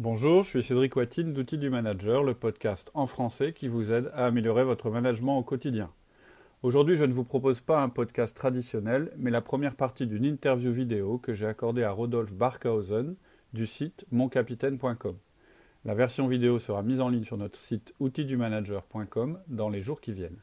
[0.00, 4.10] Bonjour, je suis Cédric Watine d'Outils du Manager, le podcast en français qui vous aide
[4.14, 5.90] à améliorer votre management au quotidien.
[6.62, 10.72] Aujourd'hui, je ne vous propose pas un podcast traditionnel, mais la première partie d'une interview
[10.72, 13.14] vidéo que j'ai accordée à Rodolphe Barkhausen
[13.52, 15.18] du site moncapitaine.com.
[15.84, 20.14] La version vidéo sera mise en ligne sur notre site outildumanager.com dans les jours qui
[20.14, 20.40] viennent.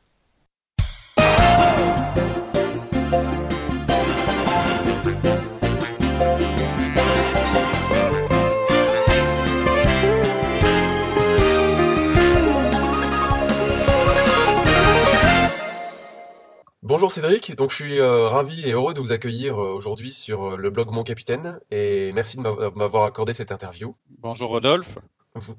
[17.17, 20.55] Cédric, donc je suis euh, ravi et heureux de vous accueillir euh, aujourd'hui sur euh,
[20.55, 22.43] le blog Mon Capitaine et merci de
[22.77, 23.95] m'avoir accordé cette interview.
[24.19, 24.99] Bonjour Rodolphe.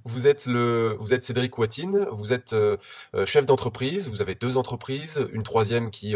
[0.05, 2.55] Vous, êtes le, vous êtes Cédric Watine, vous êtes
[3.25, 6.15] chef d'entreprise, vous avez deux entreprises, une troisième qui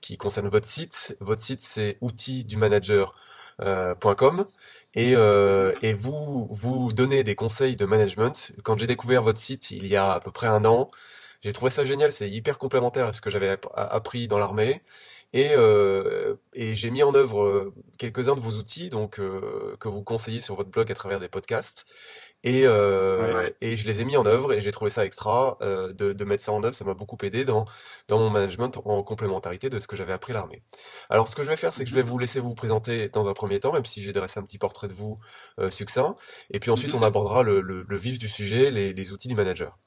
[0.00, 1.16] qui concerne votre site.
[1.20, 4.46] Votre site c'est outildumanager.com
[4.94, 8.52] et et vous vous donnez des conseils de management.
[8.64, 10.90] Quand j'ai découvert votre site il y a à peu près un an,
[11.42, 14.82] j'ai trouvé ça génial, c'est hyper complémentaire à ce que j'avais appris dans l'armée.
[15.34, 19.88] Et, euh, et j'ai mis en œuvre euh, quelques-uns de vos outils donc euh, que
[19.88, 21.86] vous conseillez sur votre blog à travers des podcasts.
[22.44, 25.92] Et, euh, et je les ai mis en œuvre et j'ai trouvé ça extra euh,
[25.92, 26.74] de, de, mettre ça en œuvre.
[26.74, 27.64] Ça m'a beaucoup aidé dans,
[28.08, 30.62] dans mon management en complémentarité de ce que j'avais appris l'armée.
[31.08, 33.28] Alors ce que je vais faire, c'est que je vais vous laisser vous présenter dans
[33.28, 35.18] un premier temps, même si j'ai dressé un petit portrait de vous
[35.60, 36.16] euh, succinct.
[36.50, 39.36] Et puis ensuite, on abordera le, le, le vif du sujet, les, les outils du
[39.36, 39.78] manager.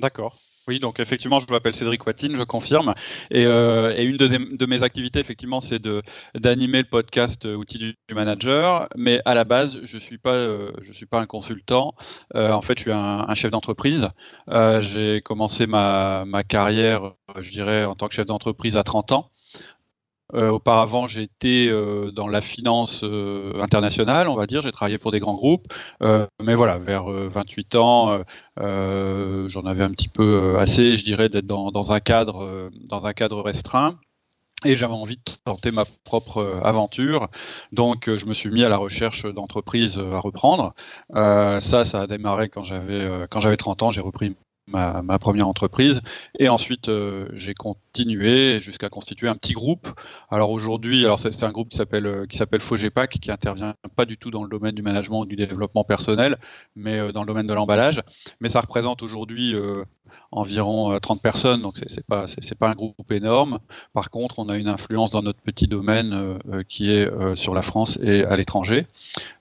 [0.00, 0.36] D'accord.
[0.68, 2.94] Oui, donc effectivement, je m'appelle Cédric Watine, je confirme.
[3.30, 6.02] Et, euh, et une de, de, mes activités, effectivement, c'est de
[6.34, 8.86] d'animer le podcast euh, Outils du, Manager.
[8.94, 11.94] Mais à la base, je suis pas, euh, je suis pas un consultant.
[12.34, 14.10] Euh, en fait, je suis un, un chef d'entreprise.
[14.50, 19.12] Euh, J'ai commencé ma, ma carrière, je dirais, en tant que chef d'entreprise à 30
[19.12, 19.30] ans.
[20.34, 24.60] Euh, auparavant, j'étais euh, dans la finance euh, internationale, on va dire.
[24.60, 25.72] J'ai travaillé pour des grands groupes,
[26.42, 28.20] mais voilà, vers 28 ans,
[28.58, 33.12] j'en avais un petit peu assez, je dirais, d'être dans, dans, un cadre, dans un
[33.12, 33.98] cadre restreint.
[34.64, 37.28] Et j'avais envie de tenter ma propre aventure,
[37.70, 40.74] donc je me suis mis à la recherche d'entreprises à reprendre.
[41.14, 43.90] ça, ça a démarré quand j'avais quand j'avais 30 ans.
[43.92, 44.34] J'ai repris
[44.68, 46.00] ma, ma, première entreprise.
[46.38, 49.88] Et ensuite, euh, j'ai continué jusqu'à constituer un petit groupe.
[50.30, 54.04] Alors aujourd'hui, alors c'est un groupe qui s'appelle euh, qui s'appelle Fogepac, qui intervient pas
[54.04, 56.38] du tout dans le domaine du management ou du développement personnel,
[56.76, 58.02] mais euh, dans le domaine de l'emballage.
[58.40, 59.54] Mais ça représente aujourd'hui
[60.30, 63.58] environ 30 personnes, donc c'est pas c'est pas un groupe énorme.
[63.92, 67.98] Par contre, on a une influence dans notre petit domaine qui est sur la France
[68.02, 68.86] et à l'étranger.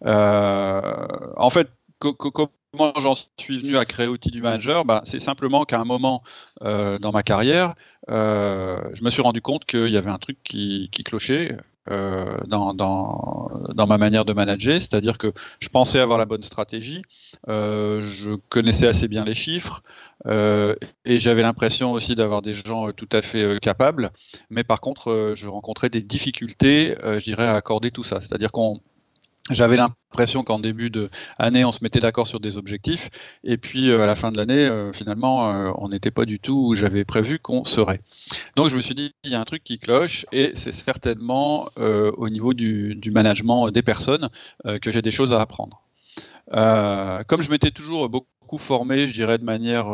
[0.04, 2.50] en fait, comment
[2.98, 6.24] j'en suis venu à créer Outils du Manager bah, C'est simplement qu'à un moment
[6.64, 7.76] euh, dans ma carrière,
[8.10, 11.58] euh, je me suis rendu compte qu'il y avait un truc qui, clochait.
[11.90, 17.02] Euh, dans, dans, ma manière de manager, c'est-à-dire que je pensais avoir la bonne stratégie,
[17.48, 19.84] je connaissais assez bien les chiffres
[20.26, 24.12] et j'avais l'impression aussi d'avoir des gens tout à fait capables,
[24.50, 28.20] mais par contre, je rencontrais des difficultés, je dirais, à accorder tout ça.
[28.20, 28.82] C'est-à-dire qu'on
[29.50, 33.10] j'avais l'impression qu'en début de année, on se mettait d'accord sur des objectifs,
[33.44, 36.40] et puis euh, à la fin de l'année, euh, finalement, euh, on n'était pas du
[36.40, 38.02] tout où j'avais prévu qu'on serait.
[38.56, 41.70] Donc je me suis dit, il y a un truc qui cloche, et c'est certainement
[41.78, 44.30] au niveau du, du, management des personnes
[44.82, 45.82] que j'ai des choses à apprendre.
[46.52, 49.88] comme je m'étais toujours beaucoup formé, je dirais de manière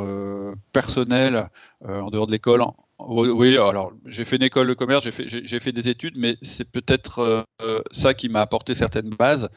[0.72, 1.50] personnelle,
[1.85, 2.64] en dehors de l'école,
[3.08, 7.46] oui, alors j'ai fait une école de commerce, j'ai fait, des études, mais c'est peut-être
[7.62, 9.50] euh, ça qui m'a apporté certaines bases.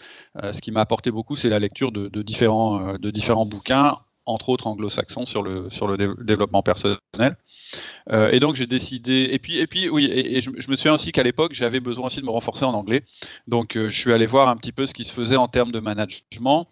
[0.43, 3.99] Euh, ce qui m'a apporté beaucoup, c'est la lecture de, différents, euh, de différents bouquins,
[4.25, 7.37] entre autres anglo-saxons sur le développement personnel.
[8.11, 9.29] Et donc j'ai décidé.
[9.31, 12.21] Et puis et puis oui, et, je, me souviens aussi qu'à l'époque j'avais besoin aussi
[12.21, 13.05] de me renforcer en anglais.
[13.47, 15.81] Donc je suis allé voir un petit peu ce qui se faisait en termes de
[15.81, 16.67] management.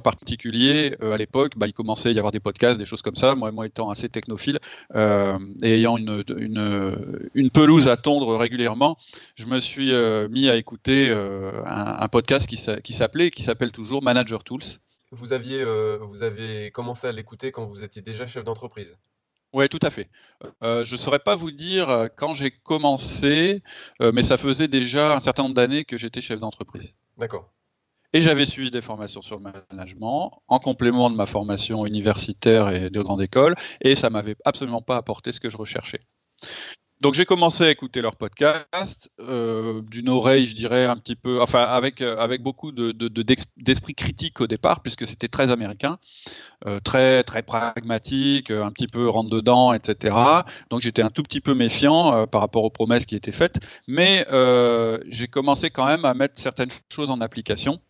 [0.00, 3.16] Particulier, euh, à l'époque, bah, il commençait à y avoir des podcasts, des choses comme
[3.16, 3.34] ça.
[3.34, 4.58] Moi, moi étant assez technophile
[4.94, 8.96] euh, et ayant une, une, une, pelouse à tondre régulièrement,
[9.36, 14.02] je me suis euh, mis à écouter un, un, podcast qui s'appelait, qui s'appelle toujours
[14.02, 14.78] Manager Tools.
[15.12, 15.64] Vous aviez,
[16.00, 18.96] vous avez commencé à l'écouter quand vous étiez déjà chef d'entreprise.
[19.52, 20.08] Oui, tout à fait.
[20.62, 23.62] Euh, je ne saurais pas vous dire quand j'ai commencé,
[24.00, 26.96] mais ça faisait déjà un certain nombre d'années que j'étais chef d'entreprise.
[27.18, 27.50] D'accord.
[28.12, 32.90] Et j'avais suivi des formations sur le management en complément de ma formation universitaire et
[32.90, 36.00] de grande école, et ça m'avait absolument pas apporté ce que je recherchais.
[37.00, 41.40] Donc j'ai commencé à écouter leur podcast euh, d'une oreille, je dirais un petit peu,
[41.40, 45.98] enfin avec euh, avec beaucoup de, d'esprit de, critique au départ, puisque c'était très américain,
[46.66, 50.14] euh, très très pragmatique, un petit peu rentre dedans, etc.
[50.68, 53.60] Donc j'étais un tout petit peu méfiant euh, par rapport aux promesses qui étaient faites,
[53.88, 57.80] mais euh, j'ai commencé quand même à mettre certaines choses en application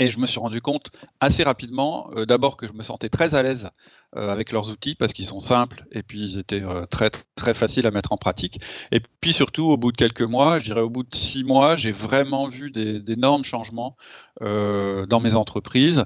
[0.00, 3.34] Et je me suis rendu compte assez rapidement, euh, d'abord que je me sentais très
[3.34, 3.68] à l'aise
[4.16, 7.52] euh, avec leurs outils parce qu'ils sont simples et puis ils étaient euh, très très
[7.52, 8.60] faciles à mettre en pratique.
[8.92, 11.76] Et puis surtout, au bout de quelques mois, je dirais au bout de six mois,
[11.76, 13.96] j'ai vraiment vu d'énormes changements
[14.40, 16.04] dans mes entreprises.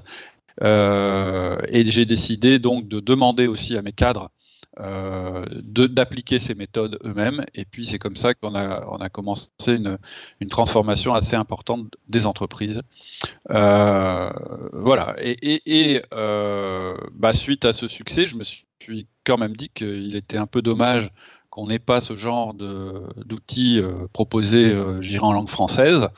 [0.61, 4.29] et j'ai décidé donc de demander aussi à mes cadres
[4.79, 7.45] euh, d'appliquer ces méthodes eux-mêmes.
[7.53, 9.97] Et puis c'est comme ça qu'on a, on a commencé une,
[10.41, 12.81] une, transformation assez importante des entreprises.
[13.51, 14.29] Euh,
[14.73, 15.15] voilà.
[15.21, 20.15] Et, et, euh, bah, suite à ce succès, je me suis quand même dit qu'il
[20.15, 21.11] était un peu dommage
[21.49, 24.75] qu'on n'ait pas ce genre d'outils euh, proposés,
[25.21, 26.09] en langue française.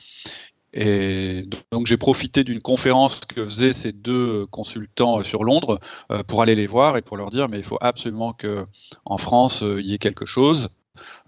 [0.74, 5.80] Et donc j'ai profité d'une conférence que faisaient ces deux consultants sur Londres
[6.12, 8.66] euh, pour aller les voir et pour leur dire mais il faut absolument que
[9.06, 10.70] en France euh, il y ait quelque chose.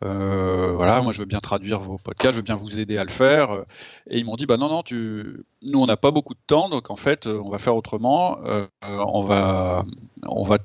[0.03, 3.03] Euh, voilà, moi je veux bien traduire vos podcasts, je veux bien vous aider à
[3.03, 3.65] le faire.
[4.09, 6.89] Et ils m'ont dit bah non non, nous on n'a pas beaucoup de temps, donc
[6.89, 8.39] en fait on va faire autrement.
[8.81, 9.85] on va
[10.27, 10.57] on va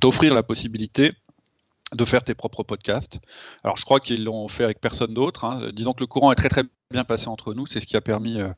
[0.00, 1.12] t'offrir la possibilité
[1.94, 3.18] de faire tes propres podcasts.
[3.64, 5.44] Alors je crois qu'ils l'ont fait avec personne d'autre.
[5.44, 5.70] Hein.
[5.72, 8.00] Disons que le courant est très très bien passé entre nous, c'est ce qui a
[8.00, 8.48] permis euh,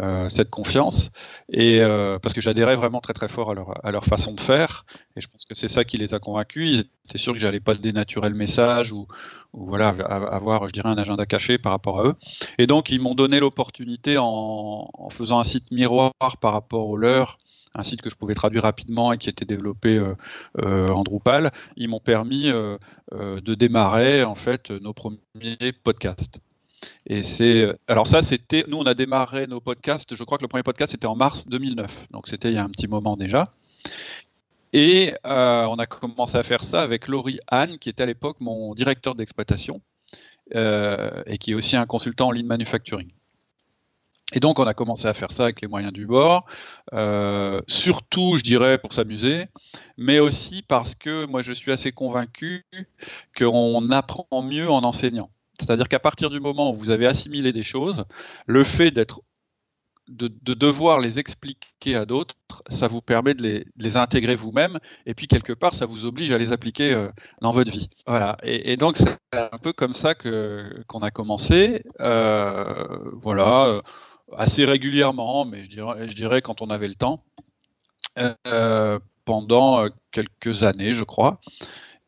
[0.00, 1.10] euh, cette confiance.
[1.52, 4.86] Et euh, parce que j'adhérais vraiment très très fort à leur, façon de faire.
[5.16, 6.76] Et je pense que c'est ça qui les a convaincus.
[6.76, 9.06] Ils étaient sûrs que j'allais pas se dénaturer le message ou,
[9.52, 12.14] voilà avoir, je dirais, un agenda caché par rapport à eux.
[12.56, 16.96] Et donc ils m'ont donné l'opportunité en, en faisant un site miroir par rapport au
[16.96, 17.38] leur
[17.74, 20.14] un site que je pouvais traduire rapidement et qui était développé euh,
[20.62, 22.78] euh, en Drupal, ils m'ont permis euh,
[23.12, 26.38] de démarrer en fait nos premiers podcasts.
[27.06, 30.14] Et c'est alors ça c'était nous on a démarré nos podcasts.
[30.14, 32.64] Je crois que le premier podcast c'était en mars 2009, donc c'était il y a
[32.64, 33.52] un petit moment déjà.
[34.72, 38.74] Et on a commencé à faire ça avec Laurie Anne, qui était à l'époque mon
[38.74, 39.80] directeur d'exploitation
[40.52, 43.08] et qui est aussi un consultant en lean manufacturing.
[44.34, 46.44] Et donc on a commencé à faire ça avec les moyens du bord,
[46.92, 49.46] euh, surtout je dirais pour s'amuser,
[49.96, 52.66] mais aussi parce que moi je suis assez convaincu
[53.38, 55.30] qu'on apprend mieux en enseignant.
[55.60, 58.04] C'est-à-dire qu'à partir du moment où vous avez assimilé des choses,
[58.46, 59.20] le fait d'être
[60.08, 62.34] de, devoir les expliquer à d'autres,
[62.68, 66.36] ça vous permet de les, intégrer vous-même, et puis quelque part, ça vous oblige à
[66.36, 67.08] les appliquer euh,
[67.40, 67.88] dans votre vie.
[68.06, 68.36] Voilà.
[68.42, 71.84] Et, donc c'est un peu comme ça que qu'on a commencé.
[72.00, 72.74] Euh,
[73.22, 73.80] voilà
[74.36, 77.24] assez régulièrement, mais je dirais, quand on avait le temps,
[78.18, 81.40] euh, pendant euh, quelques années, je crois.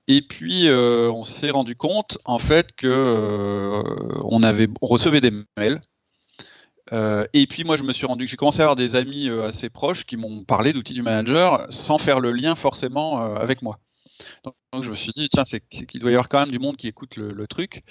[0.06, 3.82] Et puis euh, on s'est rendu compte en fait que
[4.25, 5.81] on avait recevait des mails.
[7.32, 10.05] et puis moi je me suis rendu, j'ai commencé à avoir des amis assez proches
[10.05, 13.81] qui m'ont parlé d'outils du manager sans faire le lien forcément avec moi.
[14.72, 16.76] Donc je me suis dit, tiens, c'est qu'il doit y avoir quand même du monde
[16.76, 17.82] qui écoute le, truc.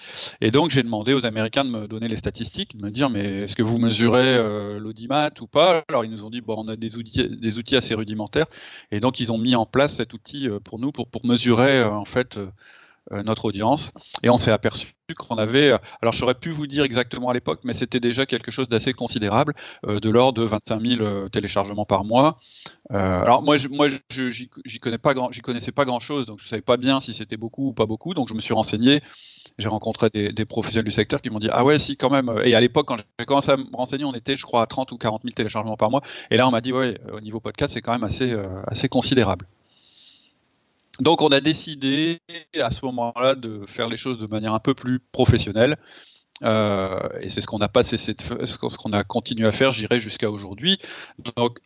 [0.42, 3.44] Et donc j'ai demandé aux Américains de me donner les statistiques, de me dire, mais
[3.44, 5.84] est-ce que vous mesurez euh, l'audimat ou pas?
[5.90, 8.48] Alors ils nous ont dit, bon, on a des outils, des outils assez rudimentaires.
[8.92, 11.90] Et donc ils ont mis en place cet outil euh, pour nous, pour, mesurer euh,
[11.90, 12.38] en fait
[13.12, 13.92] notre audience.
[14.24, 15.72] Et on s'est aperçu qu'on avait,
[16.02, 19.54] alors j'aurais pu vous dire exactement à l'époque, mais c'était déjà quelque chose d'assez considérable,
[19.86, 22.40] euh, de l'ordre de 25 000 euh, téléchargements par mois.
[22.90, 24.50] alors moi, je, moi, j'y
[25.02, 27.74] pas grand, connaissais pas grand chose, donc je savais pas bien si c'était beaucoup ou
[27.74, 29.02] pas beaucoup, donc je me suis renseigné.
[29.58, 32.34] J'ai rencontré des, des, professionnels du secteur qui m'ont dit ah ouais si quand même.
[32.44, 34.92] Et à l'époque quand j'ai commencé à me renseigner, on était je crois à 30
[34.92, 36.02] ou 40 000 téléchargements par mois.
[36.30, 38.36] Et là on m'a dit ouais au niveau podcast c'est quand même assez
[38.68, 39.48] assez considérable.
[41.00, 42.20] Donc on a décidé
[42.60, 45.78] à ce moment-là de faire les choses de manière un peu plus professionnelle.
[46.44, 49.72] Euh, et c'est ce qu'on a pas cessé de ce qu'on a continué à faire,
[49.72, 50.80] j'irai jusqu'à aujourd'hui.
[51.36, 51.60] Donc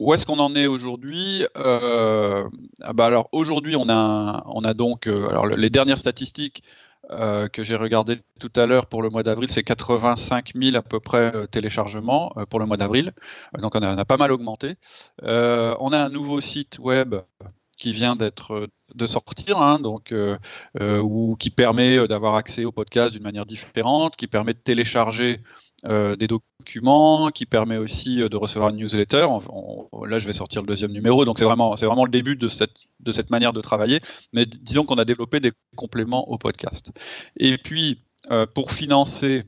[0.00, 1.44] où est-ce qu'on en est aujourd'hui?
[1.56, 2.48] Euh,
[2.82, 6.62] ah bah alors aujourd'hui on a on a donc euh, alors les dernières statistiques
[7.10, 10.82] euh, que j'ai regardées tout à l'heure pour le mois d'avril, c'est 85 000 à
[10.82, 13.12] peu près euh, téléchargements euh, pour le mois d'avril.
[13.58, 14.74] Donc on a, on a, pas mal augmenté.
[15.22, 17.14] on a un nouveau site web
[17.78, 20.36] qui vient d'être de sortir, hein, donc euh,
[20.80, 25.40] euh, ou qui permet d'avoir accès au podcast d'une manière différente, qui permet de télécharger
[25.84, 29.26] euh, des documents, qui permet aussi de recevoir une newsletter.
[30.06, 32.48] là, je vais sortir le deuxième numéro, donc c'est vraiment c'est vraiment le début de
[32.48, 34.00] cette de cette manière de travailler.
[34.32, 36.90] Mais disons qu'on a développé des compléments au podcast.
[37.36, 38.02] Et puis
[38.54, 39.44] pour financer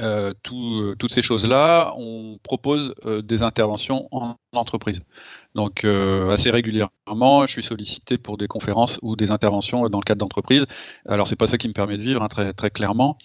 [0.00, 5.00] euh, tout, toutes ces choses-là, on propose euh, des interventions en entreprise.
[5.54, 10.04] Donc euh, assez régulièrement, je suis sollicité pour des conférences ou des interventions dans le
[10.04, 10.66] cadre d'entreprise.
[11.06, 13.18] Alors c'est pas ça qui me permet de vivre hein, très, très clairement,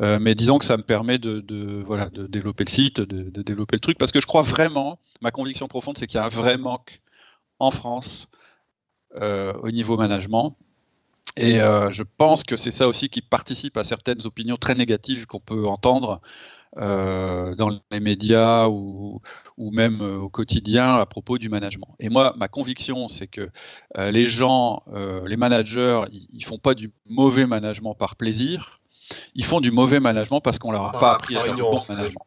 [0.00, 3.42] mais disons que ça me permet de, de voilà de développer le site, de, de,
[3.42, 6.26] développer le truc, parce que je crois vraiment, ma conviction profonde, c'est qu'il y a
[6.26, 7.00] un vrai manque
[7.58, 8.28] en France
[9.14, 10.56] au niveau management
[11.36, 15.26] et euh, je pense que c'est ça aussi qui participe à certaines opinions très négatives
[15.26, 16.20] qu'on peut entendre
[16.74, 19.20] dans les médias ou,
[19.58, 21.94] ou même au quotidien à propos du management.
[22.00, 23.50] Et moi, ma conviction, c'est que
[23.98, 24.82] les gens,
[25.26, 28.80] les managers, ils, font pas du mauvais management par plaisir,
[29.34, 31.78] ils font du mauvais management parce qu'on leur a pas appris à faire du bon
[31.86, 32.24] management.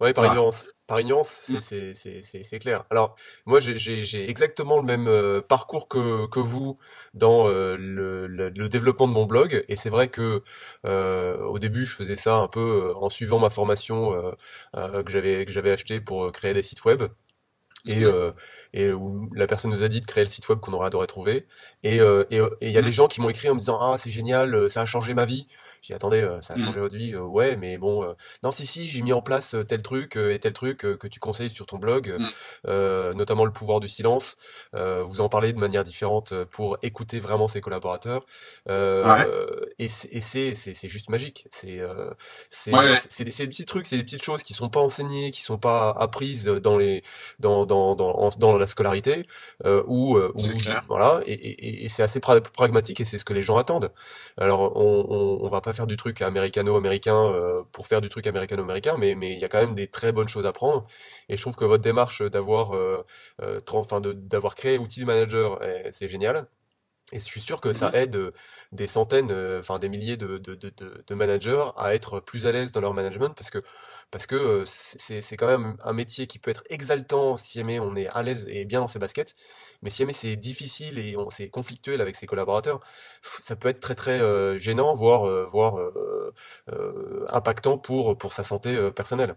[0.00, 0.66] Oui, par ignorance.
[1.00, 1.92] Mm.
[1.94, 2.84] c'est clair.
[2.90, 6.78] Alors, moi, j'ai exactement le même euh, parcours que, que vous
[7.14, 9.64] dans euh, le, le, développement de mon blog.
[9.68, 10.42] Et c'est vrai que
[10.86, 14.12] euh, au début, je faisais ça un peu en suivant ma formation
[14.74, 17.04] que j'avais que j'avais acheté pour créer des sites web
[17.86, 18.32] et, euh,
[18.72, 21.06] et où la personne nous a dit de créer le site web qu'on aurait adoré
[21.06, 21.46] trouver.
[21.82, 24.10] Et il et, y a des gens qui m'ont écrit en me disant ah c'est
[24.10, 25.46] génial, ça a changé ma vie.
[25.82, 26.64] J'ai attendez, ça a mm.
[26.64, 30.16] changé votre vie, ouais, mais bon, non si si, j'ai mis en place tel truc
[30.16, 33.12] et tel truc que tu conseilles sur ton blog, mm.
[33.14, 34.36] notamment le pouvoir du silence.
[34.72, 38.24] vous en parlez de manière différente pour écouter vraiment ses collaborateurs.
[38.68, 41.46] Et c'est c'est juste magique.
[41.50, 41.80] C'est
[42.48, 42.72] c'est
[43.08, 45.90] c'est des petits trucs, c'est des petites choses qui sont pas enseignées, qui sont pas
[45.90, 47.02] apprises dans les
[47.40, 49.26] dans dans, dans, la scolarité,
[49.64, 50.32] euh, ou, euh,
[50.88, 53.90] voilà, et, et, c'est assez pragmatique et c'est ce que les gens attendent.
[54.36, 58.96] Alors on, on, va pas faire du truc américano-américain euh, pour faire du truc américano-américain,
[58.98, 60.86] mais mais il y a quand même des très bonnes choses à prendre.
[61.28, 63.04] Et je trouve que votre démarche d'avoir, euh,
[63.72, 66.46] enfin d'avoir créé outil manager, eh, c'est génial.
[67.10, 68.32] Et je suis sûr que ça aide euh,
[68.70, 70.72] des centaines, euh, enfin des milliers de, de, de,
[71.06, 73.58] de, managers à être plus à l'aise dans leur management parce que
[74.10, 77.94] parce que euh, c'est quand même un métier qui peut être exaltant si jamais on
[77.96, 79.34] est à l'aise et bien dans ses baskets,
[79.82, 82.80] mais si jamais c'est difficile et on c'est conflictuel avec ses collaborateurs,
[83.40, 85.76] ça peut être très très gênant, voire voire
[87.28, 89.36] impactant pour pour sa santé personnelle.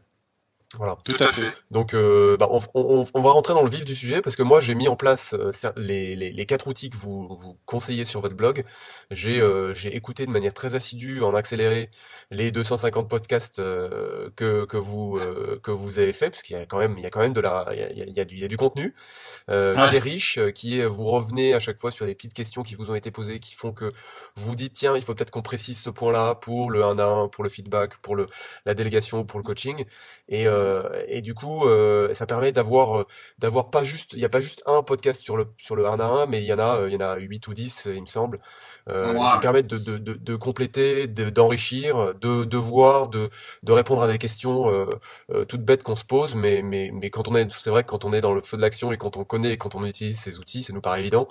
[0.77, 0.97] Voilà.
[1.05, 1.51] Tout à fait.
[1.71, 4.43] Donc, euh, bah, on, on, on, va rentrer dans le vif du sujet parce que
[4.43, 8.05] moi, j'ai mis en place euh, les, les, les, quatre outils que vous, vous conseillez
[8.05, 8.65] sur votre blog.
[9.11, 11.89] J'ai euh, écouté de manière très assidue, en accéléré,
[12.31, 15.19] les 250 podcasts euh, que, que vous
[15.63, 17.33] que vous avez fait parce qu'il y a quand même il y a quand même
[17.33, 18.93] de la il y a, il y a, du, il y a du contenu
[19.49, 22.63] euh, qui est riche, qui est vous revenez à chaque fois sur des petites questions
[22.63, 23.91] qui vous ont été posées, qui font que
[24.35, 27.27] vous dites tiens, il faut peut-être qu'on précise ce point-là pour le 1 à 1,
[27.29, 28.27] pour le feedback, pour le
[28.65, 29.85] la délégation, pour le coaching
[30.27, 30.64] et euh,
[31.07, 33.07] et du coup, euh, ça permet d'avoir euh,
[33.39, 35.99] d'avoir pas juste, il y a pas juste un podcast sur le sur le 1
[35.99, 38.01] à 1, mais il y en a il y en a 8 ou 10, il
[38.01, 38.39] me semble,
[38.87, 43.29] qui permettent de, de, de, de compléter, d'enrichir, de, de voir, de,
[43.63, 44.87] de répondre à des questions
[45.47, 48.05] toutes bêtes qu'on se pose, mais mais mais quand on est, c'est vrai que quand
[48.05, 50.19] on est dans le feu de l'action et quand on connaît et quand on utilise
[50.19, 51.27] ces outils, ça nous paraît évident,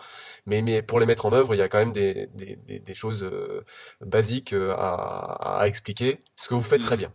[0.46, 2.94] mais mais pour les mettre en œuvre, il y a quand même des des, des,
[2.94, 3.28] choses
[4.00, 6.98] basiques à, à expliquer, ce que vous faites très mm.
[6.98, 7.12] bien.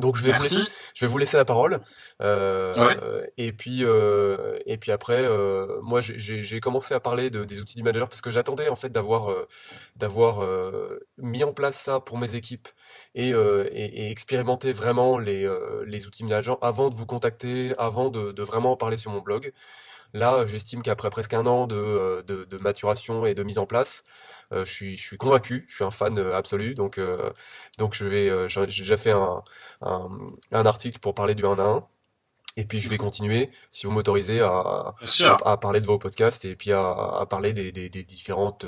[0.00, 0.60] Donc je vais, vous laisser,
[0.94, 1.80] je vais vous laisser la parole.
[2.22, 7.60] Euh, Et puis euh, et puis après, euh, moi j'ai commencé à parler de, des
[7.60, 9.46] outils du manager parce que j'attendais en fait d'avoir euh,
[9.96, 12.68] d'avoir euh, mis en place ça pour mes équipes
[13.14, 15.48] et, et, et expérimenter vraiment les,
[15.86, 19.20] les outils manager avant de vous contacter, avant de, de vraiment en parler sur mon
[19.20, 19.52] blog.
[20.16, 24.02] Là, j'estime qu'après presque un an de, de, de, maturation et de mise en place,
[24.52, 26.74] euh, je suis je suis convaincu, je suis un fan euh, absolu.
[26.74, 27.30] Donc euh,
[27.78, 29.42] donc je vais j'ai déjà fait un,
[29.82, 30.08] un,
[30.52, 31.86] un article pour parler du 1 à 1.
[32.58, 34.94] Et puis je vais continuer, si vous m'autorisez, à,
[35.44, 36.80] à, parler de vos podcasts et puis à,
[37.20, 38.64] à parler des, des, des différentes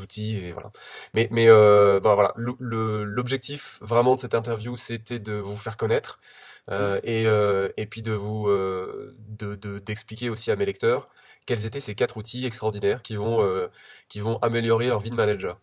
[0.00, 0.70] outils et voilà.
[1.12, 6.18] Mais mais euh, ben voilà, l'objectif vraiment de cette interview, c'était de vous faire connaître
[6.18, 6.20] euh,
[6.68, 11.08] et euh, et puis de vous de d'expliquer aussi à mes lecteurs
[11.46, 13.68] quels étaient ces quatre outils extraordinaires qui vont, euh,
[14.08, 15.58] qui vont améliorer leur vie de manager.